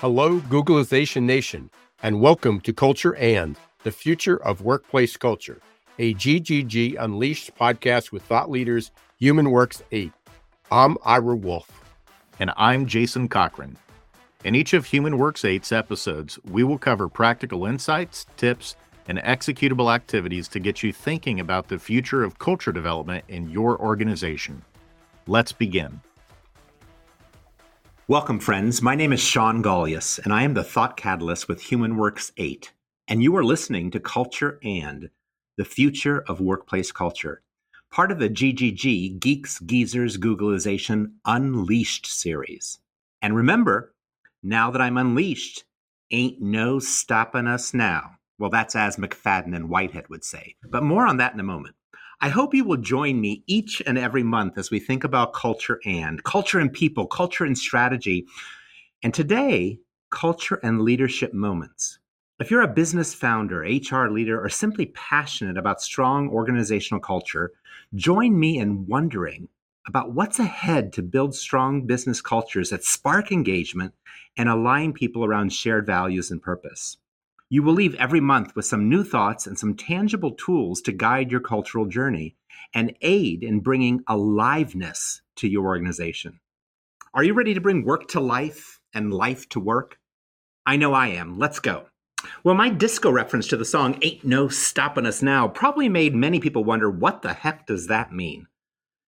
[0.00, 1.70] Hello, Googlization Nation,
[2.02, 5.58] and welcome to Culture and the Future of Workplace Culture,
[5.98, 8.90] a GGG Unleashed podcast with thought leaders,
[9.22, 10.12] HumanWorks 8.
[10.70, 11.80] I'm Ira Wolfe.
[12.38, 13.78] And I'm Jason Cochran.
[14.44, 18.76] In each of HumanWorks 8's episodes, we will cover practical insights, tips,
[19.08, 23.80] and executable activities to get you thinking about the future of culture development in your
[23.80, 24.60] organization.
[25.26, 26.02] Let's begin.
[28.08, 28.80] Welcome, friends.
[28.80, 32.72] My name is Shawn Gulyas, and I am the Thought Catalyst with HumanWorks 8.
[33.08, 35.10] And you are listening to Culture and
[35.56, 37.42] the Future of Workplace Culture,
[37.90, 42.78] part of the GGG Geeks, Geezers, Googlization Unleashed series.
[43.22, 43.92] And remember,
[44.40, 45.64] now that I'm unleashed,
[46.12, 48.18] ain't no stopping us now.
[48.38, 50.54] Well, that's as McFadden and Whitehead would say.
[50.62, 51.74] But more on that in a moment.
[52.26, 55.80] I hope you will join me each and every month as we think about culture
[55.84, 58.26] and culture and people, culture and strategy.
[59.04, 59.78] And today,
[60.10, 62.00] culture and leadership moments.
[62.40, 67.52] If you're a business founder, HR leader, or simply passionate about strong organizational culture,
[67.94, 69.48] join me in wondering
[69.86, 73.94] about what's ahead to build strong business cultures that spark engagement
[74.36, 76.96] and align people around shared values and purpose.
[77.48, 81.30] You will leave every month with some new thoughts and some tangible tools to guide
[81.30, 82.34] your cultural journey
[82.74, 86.40] and aid in bringing aliveness to your organization.
[87.14, 89.98] Are you ready to bring work to life and life to work?
[90.66, 91.38] I know I am.
[91.38, 91.86] Let's go.
[92.42, 96.40] Well, my disco reference to the song Ain't No Stopping Us Now probably made many
[96.40, 98.48] people wonder what the heck does that mean?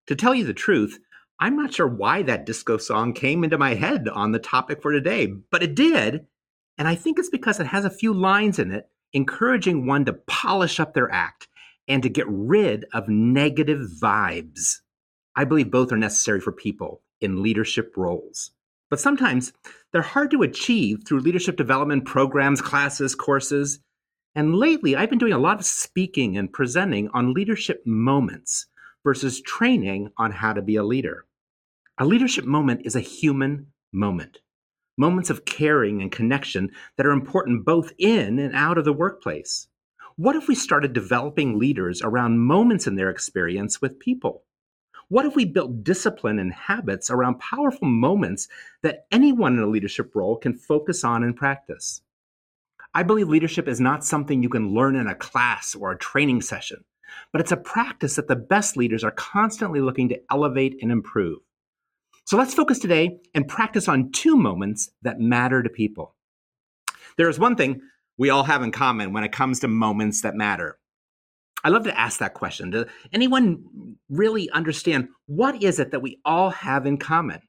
[0.06, 1.00] To tell you the truth,
[1.40, 4.92] I'm not sure why that disco song came into my head on the topic for
[4.92, 6.26] today, but it did,
[6.78, 10.12] and I think it's because it has a few lines in it encouraging one to
[10.12, 11.48] polish up their act
[11.88, 14.76] and to get rid of negative vibes.
[15.34, 18.50] I believe both are necessary for people in leadership roles.
[18.90, 19.52] But sometimes
[19.92, 23.80] they're hard to achieve through leadership development programs, classes, courses.
[24.34, 28.66] And lately, I've been doing a lot of speaking and presenting on leadership moments
[29.04, 31.24] versus training on how to be a leader.
[31.98, 34.38] A leadership moment is a human moment
[34.98, 39.68] moments of caring and connection that are important both in and out of the workplace.
[40.16, 44.42] What if we started developing leaders around moments in their experience with people?
[45.08, 48.48] What if we built discipline and habits around powerful moments
[48.82, 52.02] that anyone in a leadership role can focus on and practice?
[52.92, 56.42] I believe leadership is not something you can learn in a class or a training
[56.42, 56.84] session,
[57.32, 61.38] but it's a practice that the best leaders are constantly looking to elevate and improve.
[62.28, 66.14] So let's focus today and practice on two moments that matter to people.
[67.16, 67.80] There is one thing
[68.18, 70.78] we all have in common when it comes to moments that matter.
[71.64, 72.68] I love to ask that question.
[72.68, 72.84] Does
[73.14, 77.40] anyone really understand what is it that we all have in common?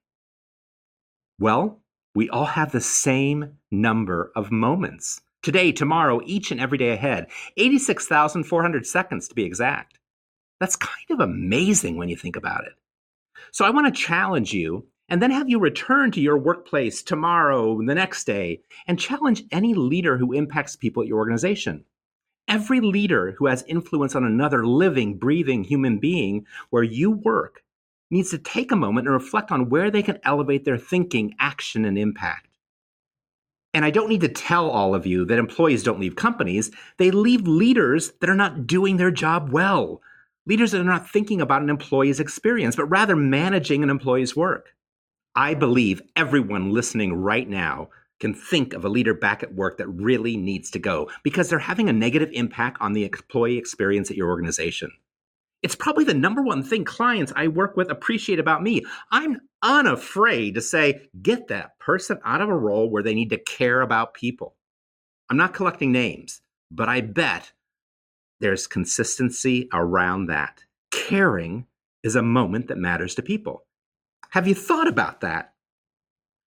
[1.40, 1.82] Well,
[2.16, 5.20] we all have the same number of moments.
[5.44, 7.28] Today, tomorrow, each and every day ahead.
[7.58, 10.00] 86,400 seconds to be exact.
[10.62, 12.76] That's kind of amazing when you think about it.
[13.52, 17.78] So I want to challenge you and then have you return to your workplace tomorrow,
[17.84, 21.84] the next day, and challenge any leader who impacts people at your organization.
[22.48, 27.64] Every leader who has influence on another living, breathing human being where you work
[28.12, 31.86] needs to take a moment and reflect on where they can elevate their thinking, action,
[31.86, 32.48] and impact.
[33.74, 37.12] And I don't need to tell all of you that employees don't leave companies, they
[37.12, 40.02] leave leaders that are not doing their job well,
[40.46, 44.74] Leaders are not thinking about an employee's experience, but rather managing an employee's work.
[45.36, 47.90] I believe everyone listening right now
[48.20, 51.60] can think of a leader back at work that really needs to go because they're
[51.60, 54.92] having a negative impact on the employee experience at your organization.
[55.62, 58.84] It's probably the number one thing clients I work with appreciate about me.
[59.12, 63.38] I'm unafraid to say, get that person out of a role where they need to
[63.38, 64.56] care about people.
[65.30, 67.52] I'm not collecting names, but I bet
[68.40, 70.64] there's consistency around that.
[70.92, 71.66] Caring
[72.04, 73.66] is a moment that matters to people.
[74.32, 75.54] Have you thought about that?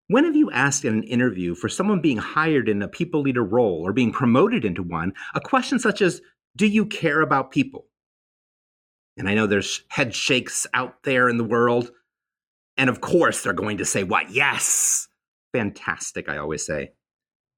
[0.09, 3.45] When have you asked in an interview for someone being hired in a people leader
[3.45, 6.21] role or being promoted into one a question such as,
[6.57, 7.87] Do you care about people?
[9.17, 11.91] And I know there's head shakes out there in the world.
[12.77, 14.31] And of course, they're going to say, What?
[14.31, 15.09] Yes.
[15.53, 16.93] Fantastic, I always say.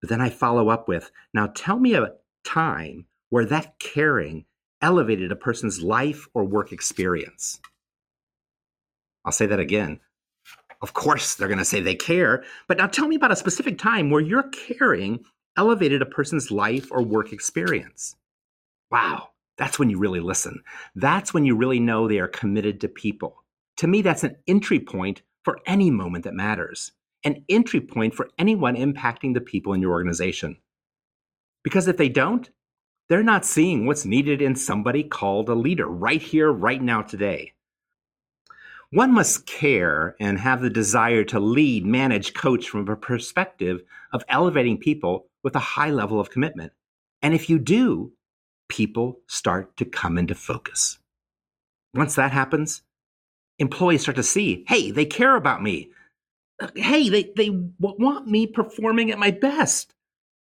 [0.00, 2.12] But then I follow up with, Now tell me a
[2.44, 4.44] time where that caring
[4.82, 7.60] elevated a person's life or work experience.
[9.24, 10.00] I'll say that again.
[10.82, 13.78] Of course, they're going to say they care, but now tell me about a specific
[13.78, 15.24] time where your caring
[15.56, 18.16] elevated a person's life or work experience.
[18.90, 20.62] Wow, that's when you really listen.
[20.94, 23.42] That's when you really know they are committed to people.
[23.78, 26.92] To me, that's an entry point for any moment that matters.
[27.24, 30.58] an entry point for anyone impacting the people in your organization.
[31.62, 32.50] Because if they don't,
[33.08, 37.52] they're not seeing what's needed in somebody called a leader right here, right now, today.
[38.90, 44.24] One must care and have the desire to lead, manage, coach from a perspective of
[44.28, 46.72] elevating people with a high level of commitment.
[47.20, 48.12] And if you do,
[48.68, 50.98] people start to come into focus.
[51.94, 52.82] Once that happens,
[53.58, 55.90] employees start to see hey, they care about me.
[56.60, 59.93] Uh, hey, they, they want me performing at my best.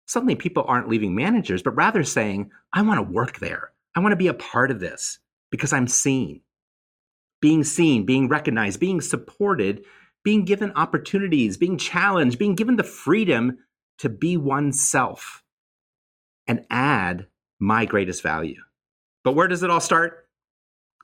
[0.07, 3.71] Suddenly, people aren't leaving managers, but rather saying, I want to work there.
[3.93, 5.19] I want to be a part of this
[5.51, 6.41] because I'm seen.
[7.41, 9.83] Being seen, being recognized, being supported,
[10.23, 13.57] being given opportunities, being challenged, being given the freedom
[13.99, 15.43] to be oneself
[16.47, 17.27] and add
[17.59, 18.61] my greatest value.
[19.23, 20.29] But where does it all start?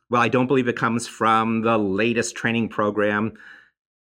[0.10, 3.34] Well, I don't believe it comes from the latest training program.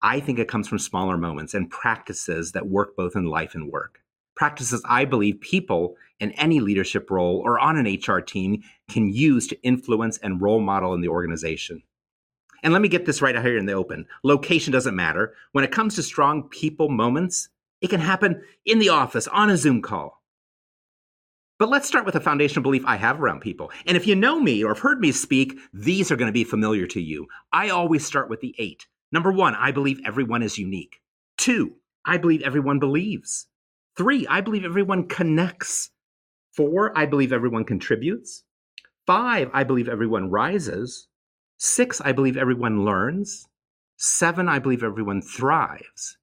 [0.01, 3.69] I think it comes from smaller moments and practices that work both in life and
[3.72, 4.00] work.
[4.38, 9.48] Practices I believe people in any leadership role or on an HR team can use
[9.48, 11.84] to influence and role model in the organization.
[12.63, 14.06] And let me get this right out here in the open.
[14.24, 15.34] Location doesn't matter.
[15.51, 17.50] When it comes to strong people moments,
[17.81, 20.22] it can happen in the office, on a Zoom call.
[21.60, 23.72] But let's start with a foundational belief I have around people.
[23.88, 26.44] And if you know me or have heard me speak, these are going to be
[26.44, 27.28] familiar to you.
[27.51, 28.86] I always start with the eight.
[29.12, 31.01] Number one, I believe everyone is unique.
[31.38, 33.48] Two, I believe everyone believes.
[33.98, 35.90] Three, I believe everyone connects.
[36.52, 38.44] Four, I believe everyone contributes.
[39.08, 41.08] Five, I believe everyone rises.
[41.58, 43.48] Six, I believe everyone learns.
[43.98, 46.18] Seven, I believe everyone thrives.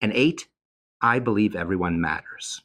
[0.00, 0.48] And eight,
[1.00, 2.62] I believe everyone matters.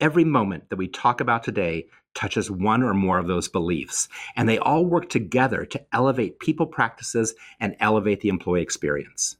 [0.00, 4.48] Every moment that we talk about today touches one or more of those beliefs, and
[4.48, 9.36] they all work together to elevate people practices and elevate the employee experience.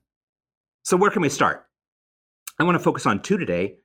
[0.85, 1.67] So, where can we start?
[2.59, 3.77] I want to focus on two today.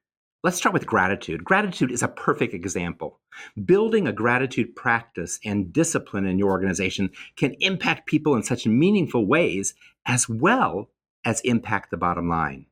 [0.43, 1.45] Let's start with gratitude.
[1.45, 3.21] Gratitude is a perfect example.
[3.63, 9.25] Building a gratitude practice and discipline in your organization can impact people in such meaningful
[9.25, 9.73] ways
[10.05, 10.89] as well
[11.23, 12.65] as impact the bottom line.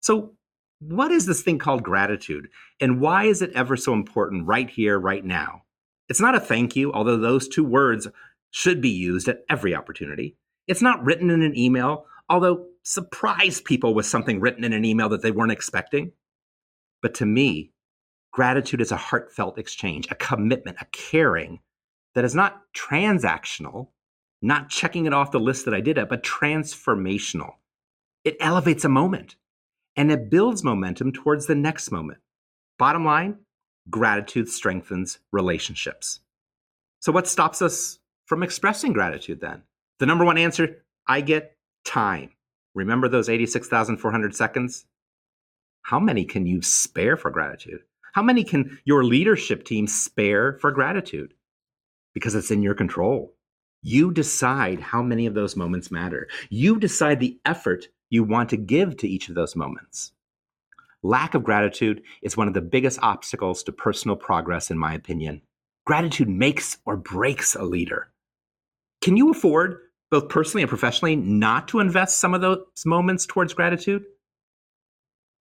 [0.00, 0.34] So,
[0.80, 2.48] what is this thing called gratitude?
[2.80, 5.62] And why is it ever so important right here, right now?
[6.08, 8.08] It's not a thank you, although those two words
[8.50, 10.36] should be used at every opportunity.
[10.66, 15.08] It's not written in an email, although surprise people with something written in an email
[15.10, 16.10] that they weren't expecting.
[17.02, 17.72] But to me,
[18.32, 21.60] gratitude is a heartfelt exchange, a commitment, a caring
[22.14, 23.88] that is not transactional,
[24.42, 27.54] not checking it off the list that I did it, but transformational.
[28.24, 29.36] It elevates a moment
[29.96, 32.20] and it builds momentum towards the next moment.
[32.78, 33.38] Bottom line
[33.90, 36.20] gratitude strengthens relationships.
[37.00, 39.62] So, what stops us from expressing gratitude then?
[39.98, 42.30] The number one answer I get time.
[42.74, 44.84] Remember those 86,400 seconds?
[45.88, 47.80] How many can you spare for gratitude?
[48.12, 51.32] How many can your leadership team spare for gratitude?
[52.12, 53.32] Because it's in your control.
[53.80, 56.28] You decide how many of those moments matter.
[56.50, 60.12] You decide the effort you want to give to each of those moments.
[61.02, 65.40] Lack of gratitude is one of the biggest obstacles to personal progress, in my opinion.
[65.86, 68.10] Gratitude makes or breaks a leader.
[69.00, 69.78] Can you afford,
[70.10, 74.04] both personally and professionally, not to invest some of those moments towards gratitude?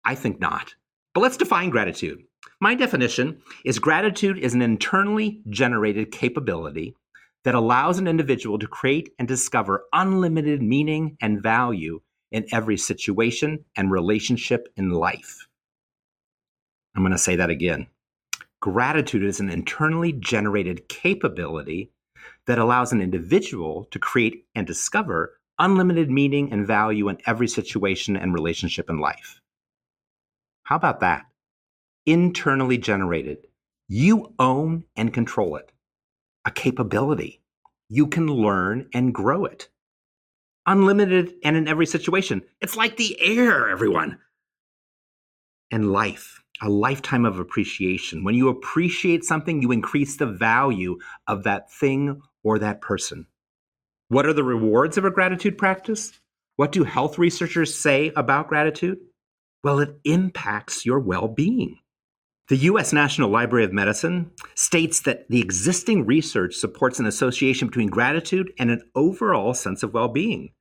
[0.07, 0.73] I think not.
[1.13, 2.23] But let's define gratitude.
[2.61, 6.95] My definition is gratitude is an internally generated capability
[7.43, 11.99] that allows an individual to create and discover unlimited meaning and value
[12.31, 15.47] in every situation and relationship in life.
[16.95, 17.87] I'm going to say that again.
[18.61, 21.91] Gratitude is an internally generated capability
[22.45, 28.15] that allows an individual to create and discover unlimited meaning and value in every situation
[28.15, 29.41] and relationship in life.
[30.67, 31.25] How about that?
[32.05, 33.47] Internally generated.
[33.87, 35.71] You own and control it.
[36.45, 37.41] A capability.
[37.87, 39.69] You can learn and grow it
[40.67, 42.43] unlimited and in every situation.
[42.61, 44.19] It's like the air, everyone.
[45.71, 48.23] And life, a lifetime of appreciation.
[48.23, 53.27] When you appreciate something, you increase the value of that thing or that person.
[54.09, 56.11] What are the rewards of a gratitude practice?
[56.57, 58.99] What do health researchers say about gratitude?
[59.67, 61.79] Well, it impacts your well being.
[62.47, 62.93] The U.S.
[62.93, 68.71] National Library of Medicine states that the existing research supports an association between gratitude and
[68.71, 70.53] an overall sense of well being.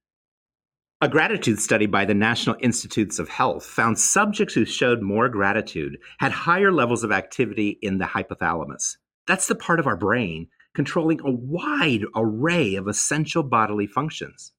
[1.00, 5.98] A gratitude study by the National Institutes of Health found subjects who showed more gratitude
[6.18, 8.96] had higher levels of activity in the hypothalamus.
[9.28, 14.52] That's the part of our brain controlling a wide array of essential bodily functions.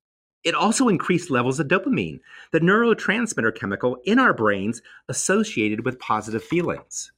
[0.47, 2.21] It also increased levels of dopamine,
[2.53, 7.11] the neurotransmitter chemical in our brains associated with positive feelings.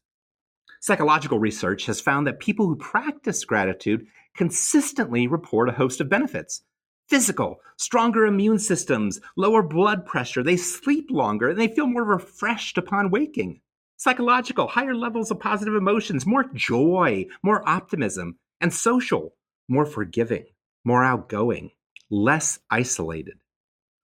[0.80, 6.64] Psychological research has found that people who practice gratitude consistently report a host of benefits
[7.08, 12.80] physical, stronger immune systems, lower blood pressure, they sleep longer, and they feel more refreshed
[12.80, 13.62] upon waking.
[13.98, 19.36] Psychological, higher levels of positive emotions, more joy, more optimism, and social,
[19.68, 20.46] more forgiving,
[20.84, 21.70] more outgoing,
[22.10, 23.40] less isolated.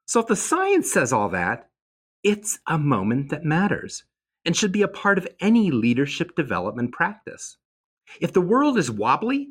[0.07, 1.69] So if the science says all that,
[2.24, 4.03] it's a moment that matters
[4.45, 7.57] and should be a part of any leadership development practice.
[8.21, 9.50] If the world is wobbly,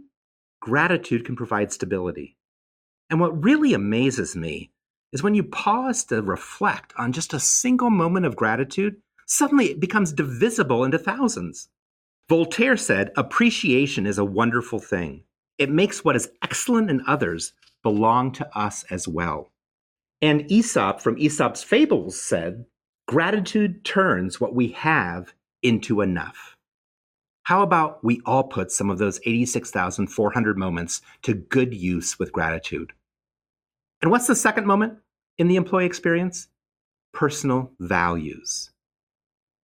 [0.60, 2.36] gratitude can provide stability.
[3.10, 4.70] And what really amazes me
[5.12, 8.96] is when you pause to reflect on just a single moment of gratitude,
[9.26, 11.68] suddenly it becomes divisible into thousands.
[12.28, 15.24] Voltaire said, Appreciation is a wonderful thing.
[15.58, 17.52] It makes what is excellent in others
[17.84, 19.52] belong to us as well.
[20.20, 22.64] And Aesop from Aesop's Fables said,
[23.06, 26.56] Gratitude turns what we have into enough.
[27.44, 32.94] How about we all put some of those 86,400 moments to good use with gratitude?
[34.00, 34.94] And what's the second moment
[35.36, 36.48] in the employee experience?
[37.12, 38.70] Personal values.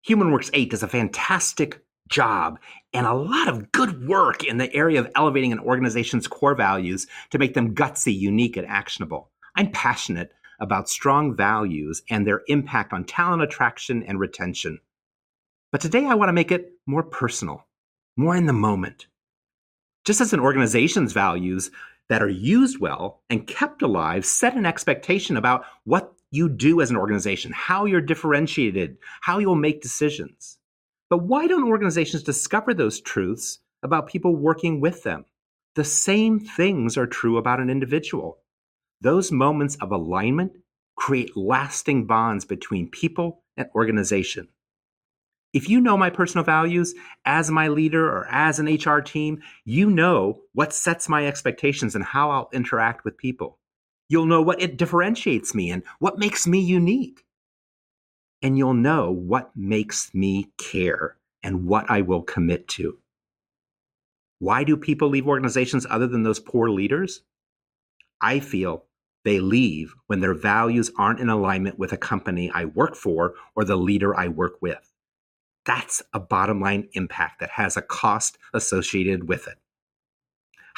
[0.07, 2.59] HumanWorks 8 does a fantastic job
[2.93, 7.07] and a lot of good work in the area of elevating an organization's core values
[7.31, 9.31] to make them gutsy, unique, and actionable.
[9.57, 14.79] I'm passionate about strong values and their impact on talent attraction and retention.
[15.73, 17.67] But today I want to make it more personal,
[18.17, 19.07] more in the moment.
[20.05, 21.71] Just as an organization's values
[22.09, 26.90] that are used well and kept alive set an expectation about what you do as
[26.90, 30.59] an organization, how you're differentiated, how you'll make decisions.
[31.11, 35.25] But why don't organizations discover those truths about people working with them?
[35.75, 38.38] The same things are true about an individual.
[39.00, 40.52] Those moments of alignment
[40.97, 44.49] create lasting bonds between people and organization.
[45.52, 49.90] If you know my personal values as my leader or as an HR team, you
[49.90, 53.59] know what sets my expectations and how I'll interact with people.
[54.09, 57.25] You'll know what it differentiates me and what makes me unique
[58.42, 62.99] and you'll know what makes me care and what I will commit to.
[64.38, 67.23] Why do people leave organizations other than those poor leaders?
[68.20, 68.87] I feel
[69.25, 73.64] they leave when their values aren't in alignment with a company I work for or
[73.64, 74.92] the leader I work with.
[75.66, 79.59] That's a bottom line impact that has a cost associated with it.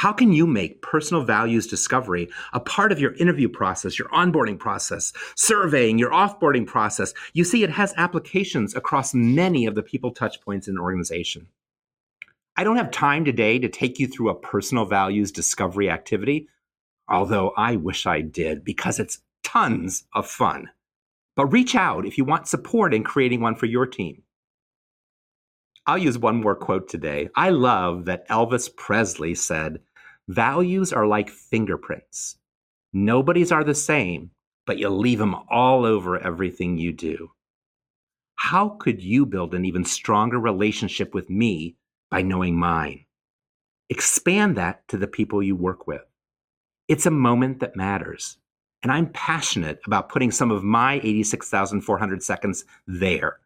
[0.03, 4.59] How can you make personal values discovery a part of your interview process, your onboarding
[4.59, 7.15] process, surveying, your offboarding process?
[7.35, 11.47] You see, it has applications across many of the people touch points in an organization.
[12.57, 16.49] I don't have time today to take you through a personal values discovery activity,
[17.09, 20.69] although I wish I did because it's tons of fun.
[21.37, 24.25] But reach out if you want support in creating one for your team.
[25.87, 27.29] I'll use one more quote today.
[27.35, 29.81] I love that Elvis Presley said,
[30.29, 32.37] Values are like fingerprints.
[32.93, 34.31] Nobody's are the same,
[34.67, 37.33] but you leave them all over everything you do.
[38.37, 41.77] How could you build an even stronger relationship with me
[42.11, 43.07] by knowing mine?
[43.89, 46.03] Expand that to the people you work with.
[46.89, 48.39] It's a moment that matters.
[48.83, 53.39] And I'm passionate about putting some of my 86,400 seconds there.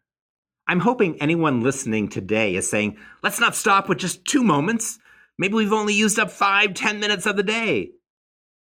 [0.67, 4.99] I'm hoping anyone listening today is saying, let's not stop with just two moments.
[5.37, 7.91] Maybe we've only used up five, ten minutes of the day.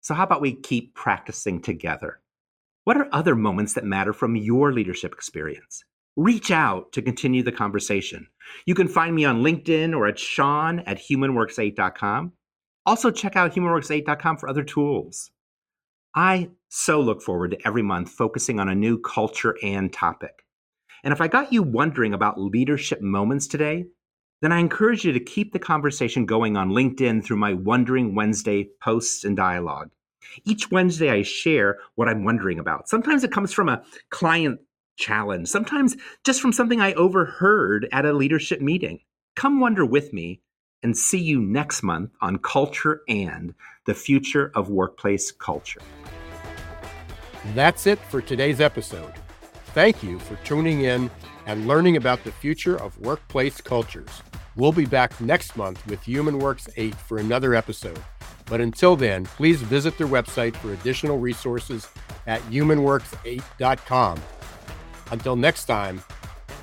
[0.01, 2.19] So, how about we keep practicing together?
[2.83, 5.83] What are other moments that matter from your leadership experience?
[6.15, 8.27] Reach out to continue the conversation.
[8.65, 12.33] You can find me on LinkedIn or at Shawn at humanworks8.com.
[12.85, 15.31] Also, check out humanworks8.com for other tools.
[16.15, 20.43] I so look forward to every month focusing on a new culture and topic.
[21.03, 23.85] And if I got you wondering about leadership moments today,
[24.41, 28.69] then I encourage you to keep the conversation going on LinkedIn through my Wondering Wednesday
[28.81, 29.91] posts and dialogue.
[30.43, 32.89] Each Wednesday, I share what I'm wondering about.
[32.89, 34.59] Sometimes it comes from a client
[34.97, 38.99] challenge, sometimes just from something I overheard at a leadership meeting.
[39.35, 40.41] Come wonder with me
[40.83, 43.53] and see you next month on Culture and
[43.85, 45.81] the Future of Workplace Culture.
[47.53, 49.13] That's it for today's episode.
[49.67, 51.11] Thank you for tuning in
[51.45, 54.21] and learning about the future of workplace cultures.
[54.55, 58.01] We'll be back next month with HumanWorks 8 for another episode.
[58.45, 61.87] But until then, please visit their website for additional resources
[62.27, 64.21] at humanworks8.com.
[65.11, 66.01] Until next time,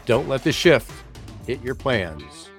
[0.06, 0.90] don't let the shift
[1.46, 2.51] hit your plans.